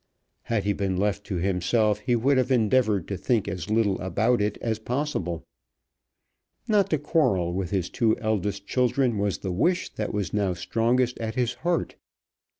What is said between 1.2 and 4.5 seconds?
to himself he would have endeavoured to think as little about